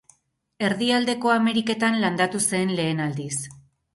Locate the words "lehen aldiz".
2.79-3.33